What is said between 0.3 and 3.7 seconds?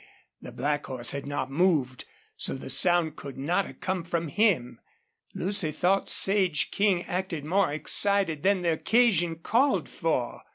The black horse had not moved, so the sound could not